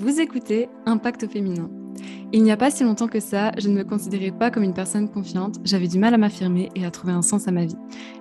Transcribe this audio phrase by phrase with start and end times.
[0.00, 1.68] Vous écoutez Impact féminin.
[2.32, 4.72] Il n'y a pas si longtemps que ça, je ne me considérais pas comme une
[4.72, 7.74] personne confiante, j'avais du mal à m'affirmer et à trouver un sens à ma vie.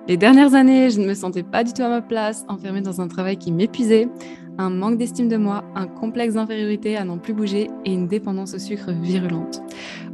[0.07, 2.99] Les dernières années, je ne me sentais pas du tout à ma place, enfermée dans
[2.99, 4.09] un travail qui m'épuisait,
[4.57, 8.55] un manque d'estime de moi, un complexe d'infériorité à n'en plus bouger et une dépendance
[8.55, 9.61] au sucre virulente.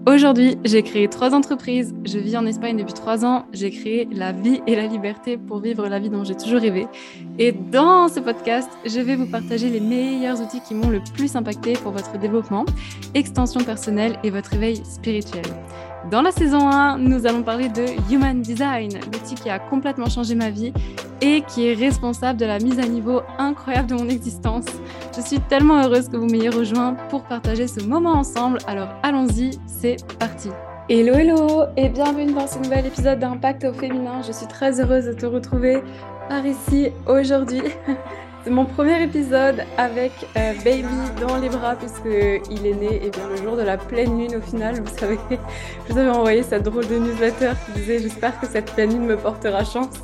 [0.06, 1.96] Aujourd'hui, j'ai créé trois entreprises.
[2.04, 3.46] Je vis en Espagne depuis trois ans.
[3.54, 6.88] J'ai créé la vie et la liberté pour vivre la vie dont j'ai toujours rêvé.
[7.40, 11.38] Et dans ce podcast, je vais vous partager les meilleurs outils qui m'ont le plus
[11.38, 12.66] impacté pour votre développement,
[13.14, 15.46] extension personnelle et votre éveil spirituel.
[16.12, 20.36] Dans la saison 1, nous allons parler de Human Design, l'outil qui a complètement changé
[20.36, 20.74] ma vie
[21.24, 24.66] et qui est responsable de la mise à niveau incroyable de mon existence.
[25.16, 28.58] Je suis tellement heureuse que vous m'ayez rejoint pour partager ce moment ensemble.
[28.68, 30.50] Alors allons-y, c'est parti.
[30.90, 34.22] Hello hello et bienvenue dans ce nouvel épisode d'Impact au féminin.
[34.28, 35.82] Je suis très heureuse de te retrouver
[36.28, 37.62] par ici aujourd'hui.
[38.44, 40.84] C'est mon premier épisode avec euh, Baby
[41.22, 44.42] dans les bras puisqu'il est né eh bien, le jour de la pleine lune au
[44.42, 44.82] final.
[44.82, 45.18] Vous savez,
[45.88, 49.06] je vous avais envoyé cette drôle de newsletter qui disait j'espère que cette pleine lune
[49.06, 49.96] me portera chance.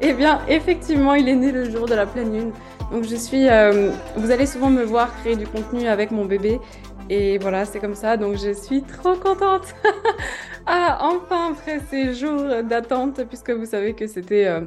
[0.00, 2.52] Eh bien effectivement il est né le jour de la pleine lune.
[2.90, 6.60] Donc je suis, euh, vous allez souvent me voir créer du contenu avec mon bébé
[7.08, 8.16] et voilà c'est comme ça.
[8.16, 9.72] Donc je suis trop contente.
[10.66, 14.62] ah enfin après ces jours d'attente puisque vous savez que c'était euh,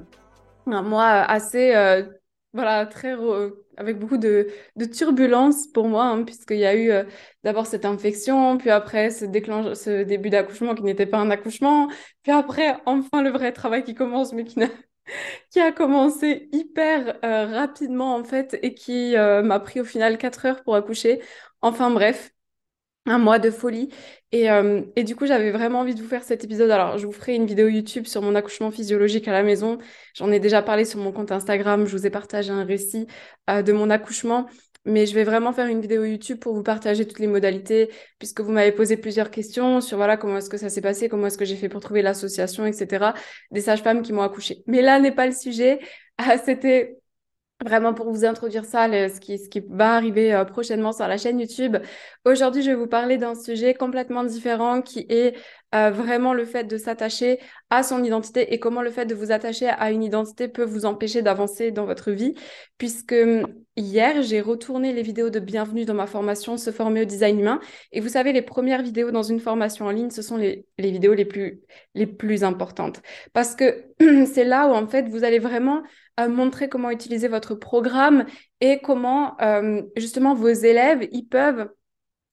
[0.72, 1.74] un mois assez
[2.58, 3.16] voilà, très
[3.78, 7.04] avec beaucoup de, de turbulences pour moi, hein, puisqu'il y a eu euh,
[7.44, 11.88] d'abord cette infection, puis après ce, déclenche, ce début d'accouchement qui n'était pas un accouchement,
[12.24, 14.60] puis après enfin le vrai travail qui commence, mais qui,
[15.52, 20.18] qui a commencé hyper euh, rapidement en fait, et qui euh, m'a pris au final
[20.18, 21.22] 4 heures pour accoucher.
[21.62, 22.32] Enfin bref,
[23.08, 23.90] un mois de folie.
[24.32, 26.70] Et, euh, et du coup, j'avais vraiment envie de vous faire cet épisode.
[26.70, 29.78] Alors, je vous ferai une vidéo YouTube sur mon accouchement physiologique à la maison.
[30.14, 31.86] J'en ai déjà parlé sur mon compte Instagram.
[31.86, 33.08] Je vous ai partagé un récit
[33.50, 34.48] euh, de mon accouchement.
[34.86, 38.40] Mais je vais vraiment faire une vidéo YouTube pour vous partager toutes les modalités, puisque
[38.40, 41.38] vous m'avez posé plusieurs questions sur voilà comment est-ce que ça s'est passé, comment est-ce
[41.38, 43.14] que j'ai fait pour trouver l'association, etc.
[43.52, 44.64] Des sages-femmes qui m'ont accouché.
[44.66, 45.80] Mais là n'est pas le sujet.
[46.46, 47.00] C'était
[47.66, 51.78] vraiment pour vous introduire ça, ce, qui, va arriver euh, prochainement sur la chaîne YouTube.
[52.24, 55.36] Aujourd'hui, je vais vous parler d'un sujet complètement différent qui est
[55.74, 57.40] euh, vraiment le fait de s'attacher
[57.72, 60.86] à son identité et comment le fait de vous attacher à une identité peut vous
[60.86, 62.36] empêcher d'avancer dans votre vie.
[62.78, 67.06] Puisque hum, hier, j'ai retourné les vidéos de bienvenue dans ma formation Se former au
[67.06, 67.60] design humain.
[67.92, 71.16] Et vous savez, les premières vidéos dans une formation en ligne, ce sont les, vidéos
[71.16, 73.02] les plus importantes.
[73.34, 73.86] Parce que
[74.26, 75.82] c'est là où, en fait, vous allez vraiment
[76.28, 78.26] montrer comment utiliser votre programme
[78.60, 81.70] et comment euh, justement vos élèves ils peuvent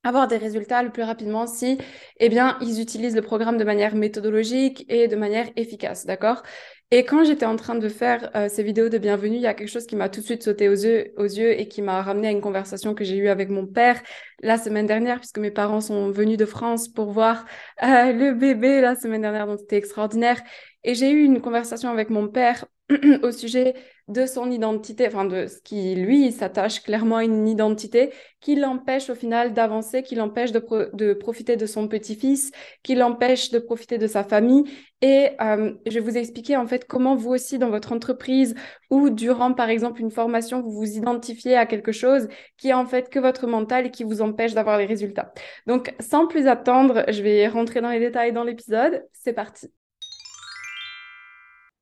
[0.05, 1.79] avoir des résultats le plus rapidement si
[2.21, 6.43] eh bien ils utilisent le programme de manière méthodologique et de manière efficace d'accord?
[6.91, 9.55] Et quand j'étais en train de faire euh, ces vidéos de bienvenue il y a
[9.55, 12.03] quelque chose qui m'a tout de suite sauté aux yeux, aux yeux et qui m'a
[12.03, 14.01] ramené à une conversation que j'ai eue avec mon père
[14.43, 17.45] la semaine dernière puisque mes parents sont venus de France pour voir
[17.83, 19.47] euh, le bébé la semaine dernière.
[19.47, 20.41] Donc c'était extraordinaire.
[20.85, 22.67] Et j'ai eu une conversation avec mon père
[23.23, 23.75] au sujet
[24.09, 29.09] de son identité, enfin de ce qui, lui, s'attache clairement à une identité qui l'empêche
[29.09, 32.51] au final d'avancer, qui l'empêche de, profiter de son petit-fils,
[32.83, 34.65] qui l'empêche de profiter de sa famille.
[35.01, 38.55] Et euh, je vais vous expliquer en fait comment vous aussi dans votre entreprise
[38.91, 42.29] ou durant par exemple une formation, vous vous identifiez à quelque chose
[42.59, 45.33] qui est en fait que votre mental et qui vous empêche d'avoir les résultats.
[45.67, 49.05] Donc sans plus attendre, je vais rentrer dans les détails dans l'épisode.
[49.13, 49.73] C'est parti.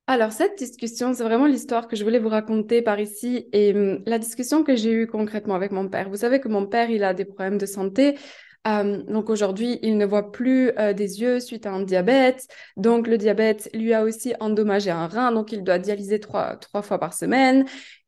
[0.09, 4.03] Alors, cette discussion, c'est vraiment l'histoire que je voulais vous raconter par ici et hum,
[4.05, 6.09] la discussion que j'ai eue concrètement avec mon père.
[6.11, 8.19] Vous savez que mon père, il a des problèmes de santé.
[8.65, 12.49] Hum, donc aujourd'hui, il ne voit plus euh, des yeux suite à un diabète.
[12.77, 16.83] Donc le diabète lui a aussi endommagé un rein, donc il doit dialyser trois, trois
[16.83, 17.65] fois par semaine.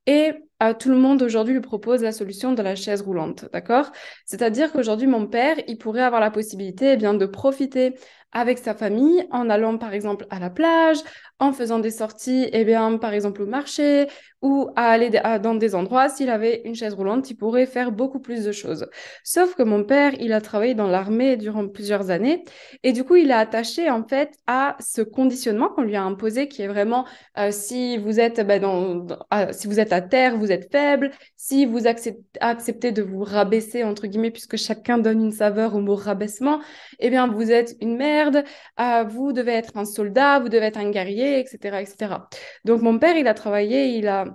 [0.07, 0.33] Et
[0.63, 3.91] euh, tout le monde aujourd'hui lui propose la solution de la chaise roulante, d'accord?
[4.27, 7.95] C'est-à-dire qu'aujourd'hui, mon père, il pourrait avoir la possibilité eh bien, de profiter
[8.33, 10.99] avec sa famille en allant par exemple à la plage,
[11.45, 14.09] en faisant des sorties, eh bien, par exemple au marché
[14.45, 15.11] ou à aller
[15.43, 16.11] dans des endroits.
[16.11, 18.87] S'il avait une chaise roulante, il pourrait faire beaucoup plus de choses.
[19.25, 22.45] Sauf que mon père, il a travaillé dans l'armée durant plusieurs années
[22.83, 26.47] et du coup, il est attaché en fait à ce conditionnement qu'on lui a imposé
[26.47, 27.07] qui est vraiment
[27.39, 29.07] euh, si vous êtes ben, dans,
[29.53, 31.11] si vous êtes à terre, vous êtes faible.
[31.37, 35.95] Si vous acceptez de vous rabaisser entre guillemets puisque chacun donne une saveur au mot
[35.95, 36.61] rabaissement,
[36.99, 38.45] eh bien, vous êtes une merde.
[38.79, 42.29] Euh, vous devez être un soldat, vous devez être un guerrier etc., etc.
[42.65, 44.27] Donc mon père, il a travaillé, il a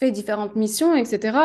[0.00, 1.38] fait différentes missions, etc.,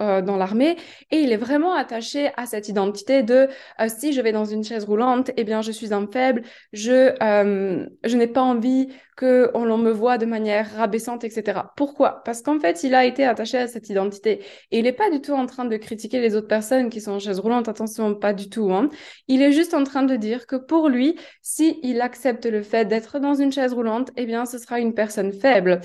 [0.00, 0.76] euh, dans l'armée,
[1.10, 3.48] et il est vraiment attaché à cette identité de
[3.80, 6.42] euh, si je vais dans une chaise roulante, eh bien, je suis un faible,
[6.72, 11.60] je, euh, je n'ai pas envie que on me voit de manière rabaissante, etc.
[11.76, 12.22] Pourquoi?
[12.24, 15.20] Parce qu'en fait, il a été attaché à cette identité, et il n'est pas du
[15.20, 18.34] tout en train de critiquer les autres personnes qui sont en chaise roulante, attention, pas
[18.34, 18.70] du tout.
[18.72, 18.90] Hein.
[19.28, 22.84] Il est juste en train de dire que pour lui, si il accepte le fait
[22.84, 25.80] d'être dans une chaise roulante, eh bien, ce sera une personne faible.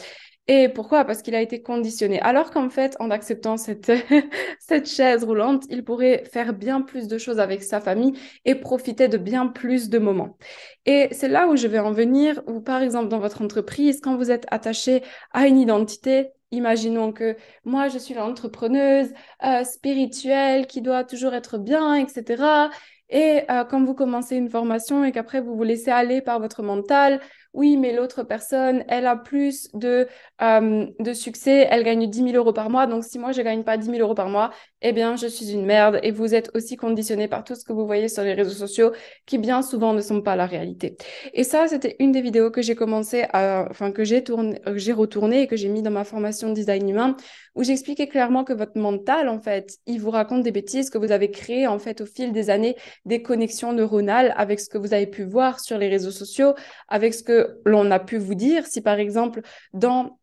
[0.52, 1.06] Et pourquoi?
[1.06, 2.20] Parce qu'il a été conditionné.
[2.22, 3.92] Alors qu'en fait, en acceptant cette,
[4.60, 8.14] cette chaise roulante, il pourrait faire bien plus de choses avec sa famille
[8.46, 10.40] et profiter de bien plus de moments.
[10.88, 14.18] Et c'est là où je vais en venir, ou par exemple dans votre entreprise, quand
[14.18, 19.14] vous êtes attaché à une identité, Imaginons que moi, je suis l'entrepreneuse
[19.46, 22.72] euh, spirituelle qui doit toujours être bien, etc.
[23.10, 26.64] Et euh, quand vous commencez une formation et qu'après vous vous laissez aller par votre
[26.64, 27.20] mental,
[27.54, 30.08] oui, mais l'autre personne, elle a plus de,
[30.42, 32.86] euh, de succès, elle gagne 10 000 euros par mois.
[32.86, 34.52] Donc, si moi, je ne gagne pas 10 000 euros par mois,
[34.84, 36.00] eh bien, je suis une merde.
[36.04, 38.92] Et vous êtes aussi conditionné par tout ce que vous voyez sur les réseaux sociaux
[39.26, 40.96] qui, bien souvent, ne sont pas la réalité.
[41.34, 44.94] Et ça, c'était une des vidéos que j'ai commencé à, enfin, que j'ai tourné, j'ai
[44.94, 47.16] retourné et que j'ai mis dans ma formation design humain
[47.56, 51.12] où j'expliquais clairement que votre mental, en fait, il vous raconte des bêtises que vous
[51.12, 52.76] avez créées, en fait, au fil des années,
[53.06, 56.54] des connexions neuronales avec ce que vous avez pu voir sur les réseaux sociaux,
[56.88, 58.66] avec ce que l'on a pu vous dire.
[58.68, 59.42] Si par exemple,
[59.74, 60.20] dans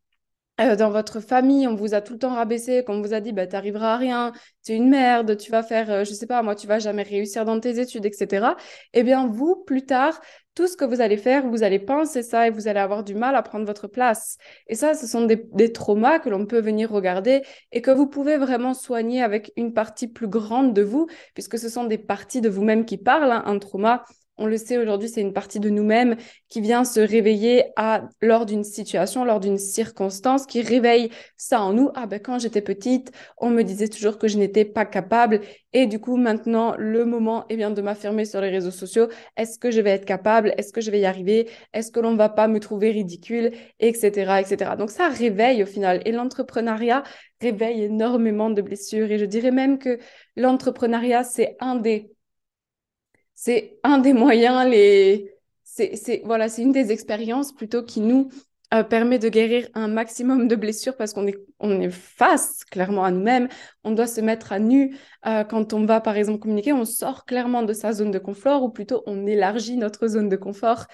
[0.59, 3.33] euh, dans votre famille, on vous a tout le temps rabaissé, qu'on vous a dit,
[3.33, 4.33] bah, tu n'arriveras à rien,
[4.65, 7.03] tu es une merde, tu vas faire, euh, je sais pas, moi, tu vas jamais
[7.03, 8.57] réussir dans tes études, etc.
[8.95, 10.19] Eh bien, vous, plus tard,
[10.55, 13.15] tout ce que vous allez faire, vous allez penser ça et vous allez avoir du
[13.15, 14.39] mal à prendre votre place.
[14.67, 17.43] Et ça, ce sont des, des traumas que l'on peut venir regarder
[17.73, 21.69] et que vous pouvez vraiment soigner avec une partie plus grande de vous, puisque ce
[21.69, 23.31] sont des parties de vous-même qui parlent.
[23.31, 23.43] Hein.
[23.45, 24.05] Un trauma,
[24.39, 26.17] on le sait aujourd'hui, c'est une partie de nous-mêmes
[26.49, 31.73] qui vient se réveiller à, lors d'une situation, lors d'une circonstance, qui réveille ça en
[31.73, 31.91] nous.
[31.95, 35.41] Ah ben quand j'étais petite, on me disait toujours que je n'étais pas capable.
[35.73, 39.09] Et du coup, maintenant, le moment est bien de m'affirmer sur les réseaux sociaux.
[39.37, 40.53] Est-ce que je vais être capable?
[40.59, 41.49] Est-ce que je vais y arriver?
[41.73, 43.53] Est-ce que l'on ne va pas me trouver ridicule?
[43.81, 44.41] Etc.
[44.41, 44.73] etc.
[44.79, 46.03] Donc ça réveille au final.
[46.05, 47.03] Et l'entrepreneuriat
[47.41, 49.11] réveille énormément de blessures.
[49.11, 49.99] Et je dirais même que
[50.37, 52.16] l'entrepreneuriat, c'est un des
[53.37, 55.31] c'est un des moyens, les...
[55.63, 58.31] c'est voilà, une des expériences plutôt qui nous
[58.75, 63.05] euh, permet de guérir un maximum de blessures parce qu'on est, on est face clairement
[63.05, 63.49] à nous-mêmes.
[63.85, 64.97] On doit se mettre à nu
[65.27, 66.73] euh, quand on va, par exemple, communiquer.
[66.73, 70.37] On sort clairement de sa zone de confort ou plutôt on élargit notre zone de
[70.37, 70.87] confort.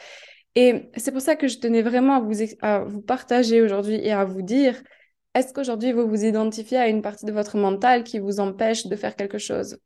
[0.54, 4.12] Et c'est pour ça que je tenais vraiment à vous, à vous partager aujourd'hui et
[4.12, 4.82] à vous dire
[5.34, 8.96] est-ce qu'aujourd'hui vous vous identifiez à une partie de votre mental qui vous empêche de
[8.96, 9.79] faire quelque chose?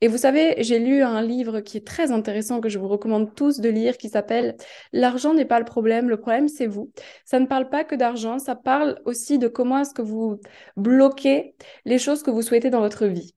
[0.00, 3.34] Et vous savez, j'ai lu un livre qui est très intéressant que je vous recommande
[3.34, 4.56] tous de lire qui s'appelle
[4.92, 6.92] L'argent n'est pas le problème, le problème c'est vous.
[7.24, 10.40] Ça ne parle pas que d'argent, ça parle aussi de comment est-ce que vous
[10.76, 13.34] bloquez les choses que vous souhaitez dans votre vie.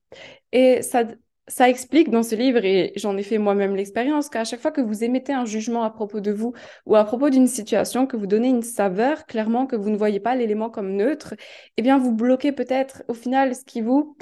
[0.52, 1.04] Et ça,
[1.48, 4.80] ça explique dans ce livre, et j'en ai fait moi-même l'expérience, qu'à chaque fois que
[4.80, 6.52] vous émettez un jugement à propos de vous
[6.86, 10.20] ou à propos d'une situation, que vous donnez une saveur, clairement que vous ne voyez
[10.20, 11.34] pas l'élément comme neutre,
[11.76, 14.16] eh bien, vous bloquez peut-être au final ce qui vous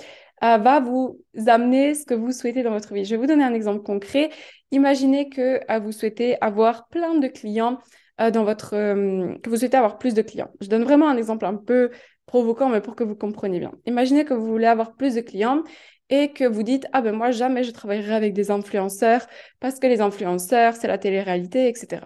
[0.45, 3.05] euh, va vous amener ce que vous souhaitez dans votre vie.
[3.05, 4.31] Je vais vous donner un exemple concret.
[4.71, 7.79] Imaginez que euh, vous souhaitez avoir plein de clients
[8.21, 8.71] euh, dans votre...
[8.71, 10.51] que vous souhaitez avoir plus de clients.
[10.61, 11.91] Je donne vraiment un exemple un peu
[12.27, 13.73] provoquant, mais pour que vous compreniez bien.
[13.87, 15.63] Imaginez que vous voulez avoir plus de clients
[16.11, 19.27] et que vous dites ah ben moi jamais je travaillerai avec des influenceurs
[19.61, 22.03] parce que les influenceurs c'est la télé-réalité etc.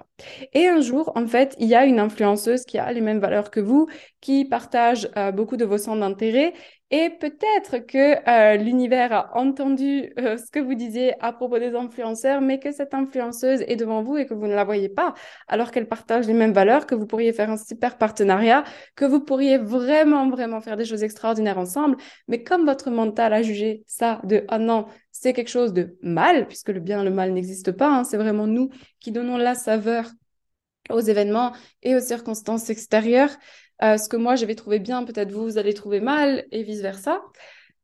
[0.52, 3.50] Et un jour en fait il y a une influenceuse qui a les mêmes valeurs
[3.50, 3.88] que vous
[4.20, 6.54] qui partage euh, beaucoup de vos centres d'intérêt
[6.92, 11.74] et peut-être que euh, l'univers a entendu euh, ce que vous disiez à propos des
[11.76, 15.14] influenceurs, mais que cette influenceuse est devant vous et que vous ne la voyez pas,
[15.46, 18.64] alors qu'elle partage les mêmes valeurs, que vous pourriez faire un super partenariat,
[18.96, 21.96] que vous pourriez vraiment, vraiment faire des choses extraordinaires ensemble.
[22.26, 26.48] Mais comme votre mental a jugé ça de ah non, c'est quelque chose de mal,
[26.48, 29.54] puisque le bien et le mal n'existent pas, hein, c'est vraiment nous qui donnons la
[29.54, 30.10] saveur
[30.90, 33.30] aux événements et aux circonstances extérieures.
[33.82, 36.62] Euh, ce que moi je vais trouver bien, peut-être vous, vous allez trouver mal et
[36.62, 37.22] vice-versa.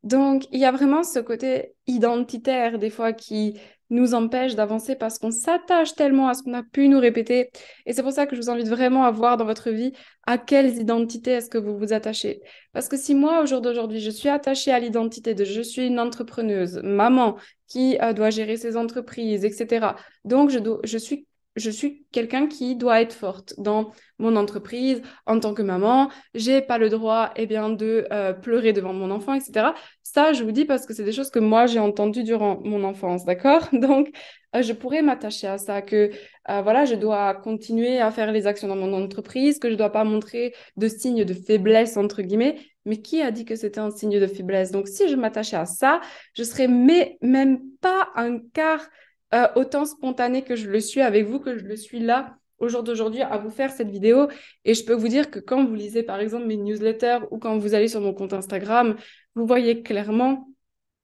[0.03, 3.59] Donc, il y a vraiment ce côté identitaire des fois qui
[3.91, 7.51] nous empêche d'avancer parce qu'on s'attache tellement à ce qu'on a pu nous répéter.
[7.87, 9.93] Et c'est pour ça que je vous invite vraiment à voir dans votre vie
[10.25, 12.41] à quelles identités est-ce que vous vous attachez.
[12.73, 15.87] Parce que si moi, au jour d'aujourd'hui, je suis attachée à l'identité de je suis
[15.87, 17.37] une entrepreneuse, maman
[17.69, 19.97] qui euh, doit gérer ses entreprises, etc.
[20.25, 21.27] Donc, je, je suis
[21.57, 26.11] je suis quelqu'un qui doit être forte dans mon entreprise en tant que maman.
[26.35, 29.75] J'ai pas le droit, eh bien, de euh, pleurer devant mon enfant, etc.
[30.03, 32.85] Ça, je vous dis parce que c'est des choses que moi j'ai entendues durant mon
[32.85, 33.69] enfance, d'accord?
[33.73, 34.11] Donc,
[34.55, 36.11] euh, je pourrais m'attacher à ça, que
[36.51, 39.91] euh, voilà, je dois continuer à faire les actions dans mon entreprise, que je dois
[39.91, 42.57] pas montrer de signes de faiblesse entre guillemets.
[42.85, 44.71] Mais qui a dit que c'était un signe de faiblesse?
[44.71, 46.01] Donc, si je m'attachais à ça,
[46.35, 48.87] je serais même pas un quart
[49.35, 52.69] euh, autant spontané que je le suis avec vous, que je le suis là au
[52.69, 54.29] jour d'aujourd'hui à vous faire cette vidéo.
[54.65, 57.59] Et je peux vous dire que quand vous lisez par exemple mes newsletters ou quand
[57.59, 58.97] vous allez sur mon compte Instagram,
[59.35, 60.49] vous voyez clairement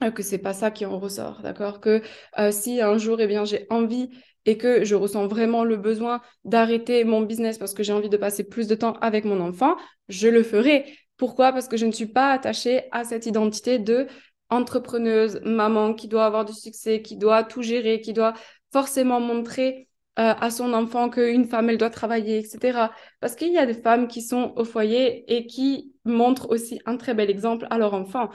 [0.03, 1.81] euh, que c'est pas ça qui en ressort, d'accord?
[1.81, 2.03] Que
[2.39, 4.11] euh, si un jour, eh bien, j'ai envie
[4.45, 8.17] et que je ressens vraiment le besoin d'arrêter mon business parce que j'ai envie de
[8.17, 9.77] passer plus de temps avec mon enfant,
[10.09, 10.87] je le ferai.
[11.17, 11.53] Pourquoi?
[11.53, 14.09] Parce que je ne suis pas attachée à cette identité de
[14.53, 18.35] entrepreneuse, maman qui doit avoir du succès, qui doit tout gérer, qui doit
[18.73, 22.91] forcément montrer euh, à son enfant qu'une femme, elle doit travailler, etc.
[23.21, 26.97] Parce qu'il y a des femmes qui sont au foyer et qui montrent aussi un
[26.97, 28.29] très bel exemple à leur enfant.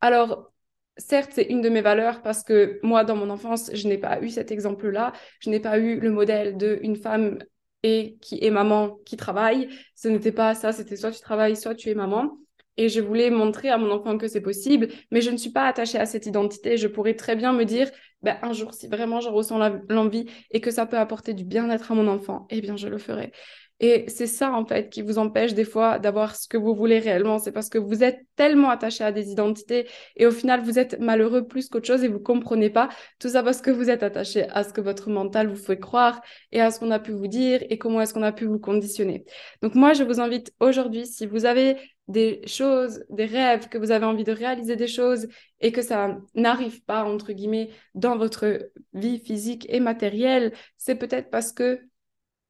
[0.00, 0.52] Alors,
[0.96, 4.20] certes, c'est une de mes valeurs parce que moi, dans mon enfance, je n'ai pas
[4.20, 5.12] eu cet exemple-là.
[5.40, 7.38] Je n'ai pas eu le modèle d'une femme
[7.82, 9.68] et qui est maman qui travaille.
[9.96, 12.38] Ce n'était pas ça, c'était soit tu travailles, soit tu es maman
[12.76, 15.66] et je voulais montrer à mon enfant que c'est possible, mais je ne suis pas
[15.66, 16.76] attachée à cette identité.
[16.76, 17.90] Je pourrais très bien me dire,
[18.22, 21.92] ben, un jour, si vraiment j'en ressens l'envie et que ça peut apporter du bien-être
[21.92, 23.32] à mon enfant, eh bien, je le ferai.
[23.80, 27.00] Et c'est ça, en fait, qui vous empêche des fois d'avoir ce que vous voulez
[27.00, 27.38] réellement.
[27.38, 31.00] C'est parce que vous êtes tellement attaché à des identités et au final, vous êtes
[31.00, 32.88] malheureux plus qu'autre chose et vous comprenez pas
[33.18, 36.22] tout ça parce que vous êtes attaché à ce que votre mental vous fait croire
[36.52, 38.60] et à ce qu'on a pu vous dire et comment est-ce qu'on a pu vous
[38.60, 39.24] conditionner.
[39.60, 41.76] Donc, moi, je vous invite aujourd'hui, si vous avez
[42.06, 45.26] des choses, des rêves, que vous avez envie de réaliser des choses
[45.60, 51.30] et que ça n'arrive pas, entre guillemets, dans votre vie physique et matérielle, c'est peut-être
[51.30, 51.80] parce que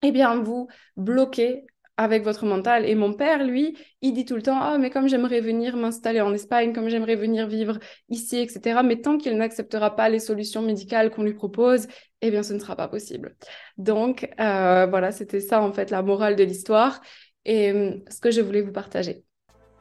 [0.05, 2.85] eh bien, vous bloquez avec votre mental.
[2.89, 6.21] Et mon père, lui, il dit tout le temps, ah, mais comme j'aimerais venir m'installer
[6.21, 8.83] en Espagne, comme j'aimerais venir vivre ici, etc.
[8.83, 11.87] Mais tant qu'il n'acceptera pas les solutions médicales qu'on lui propose,
[12.21, 13.37] eh bien, ce ne sera pas possible.
[13.79, 17.01] Donc, euh, voilà, c'était ça, en fait, la morale de l'histoire
[17.45, 19.25] et euh, ce que je voulais vous partager.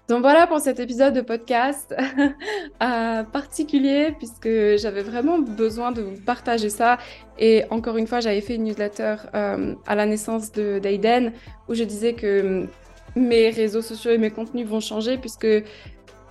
[0.09, 1.95] Donc voilà pour cet épisode de podcast
[2.83, 6.97] euh, particulier puisque j'avais vraiment besoin de vous partager ça.
[7.39, 11.31] Et encore une fois, j'avais fait une newsletter euh, à la naissance d'Aiden
[11.69, 12.67] où je disais que
[13.15, 15.47] mes réseaux sociaux et mes contenus vont changer puisque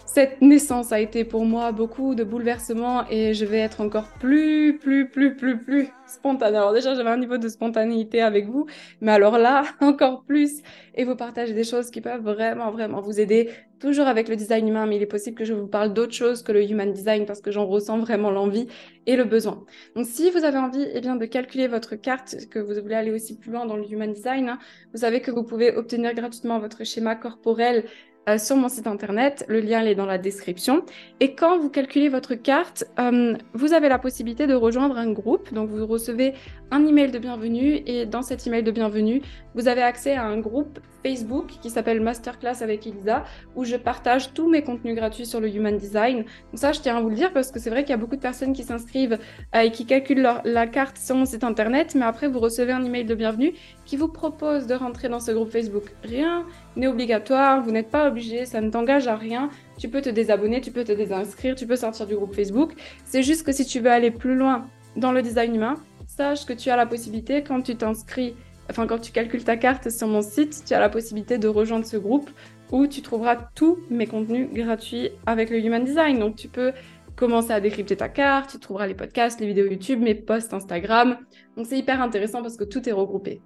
[0.06, 4.78] cette naissance a été pour moi beaucoup de bouleversements et je vais être encore plus,
[4.78, 6.59] plus, plus, plus, plus spontanée.
[6.59, 8.66] Alors déjà, j'avais un niveau de spontanéité avec vous,
[9.00, 10.62] mais alors là, encore plus.
[10.94, 14.68] Et vous partagez des choses qui peuvent vraiment, vraiment vous aider, toujours avec le design
[14.68, 17.25] humain, mais il est possible que je vous parle d'autre chose que le human design
[17.25, 18.68] parce que j'en ressens vraiment l'envie
[19.06, 19.64] et le besoin.
[19.97, 23.11] Donc si vous avez envie eh bien, de calculer votre carte, que vous voulez aller
[23.11, 24.59] aussi plus loin dans le human design, hein,
[24.92, 27.85] vous savez que vous pouvez obtenir gratuitement votre schéma corporel
[28.28, 29.44] euh, sur mon site internet.
[29.48, 30.84] Le lien est dans la description.
[31.20, 35.52] Et quand vous calculez votre carte, euh, vous avez la possibilité de rejoindre un groupe.
[35.52, 36.34] Donc vous recevez
[36.70, 39.22] un email de bienvenue et dans cet email de bienvenue,
[39.54, 43.25] vous avez accès à un groupe Facebook qui s'appelle Masterclass avec Elisa
[43.56, 46.18] où je partage tous mes contenus gratuits sur le Human Design.
[46.18, 47.99] Donc ça, je tiens à vous le dire parce que c'est vrai qu'il y a
[47.99, 49.18] beaucoup de personnes qui s'inscrivent
[49.54, 52.73] euh, et qui calculent leur, la carte sur mon site internet, mais après vous recevez
[52.73, 53.52] un email de bienvenue
[53.85, 55.85] qui vous propose de rentrer dans ce groupe Facebook.
[56.02, 59.50] Rien n'est obligatoire, vous n'êtes pas obligé, ça ne t'engage à rien.
[59.78, 62.73] Tu peux te désabonner, tu peux te désinscrire, tu peux sortir du groupe Facebook.
[63.04, 64.66] C'est juste que si tu veux aller plus loin
[64.97, 65.75] dans le design humain,
[66.06, 68.35] sache que tu as la possibilité quand tu t'inscris,
[68.71, 71.87] enfin quand tu calcules ta carte sur mon site, tu as la possibilité de rejoindre
[71.87, 72.31] ce groupe
[72.71, 76.19] où tu trouveras tous mes contenus gratuits avec le Human Design.
[76.19, 76.73] Donc tu peux
[77.16, 81.19] commencer à décrypter ta carte, tu trouveras les podcasts, les vidéos YouTube, mes posts Instagram.
[81.57, 83.40] Donc c'est hyper intéressant parce que tout est regroupé.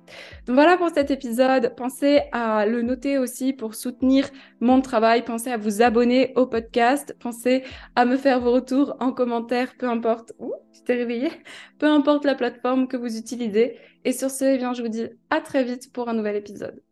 [0.47, 1.75] Donc voilà pour cet épisode.
[1.77, 4.29] Pensez à le noter aussi pour soutenir
[4.61, 5.25] mon travail.
[5.25, 7.17] Pensez à vous abonner au podcast.
[7.19, 7.65] Pensez
[7.97, 11.31] à me faire vos retours en commentaire, peu importe où tu t'es réveillé,
[11.79, 13.79] peu importe la plateforme que vous utilisez.
[14.05, 16.86] Et sur ce, eh bien, je vous dis à très vite pour un nouvel épisode.